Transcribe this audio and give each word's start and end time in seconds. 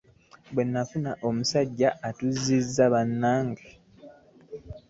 Byanfuna 0.53 1.11
musajja 1.35 1.89
atuzisa 2.07 2.83
bannange. 2.93 3.67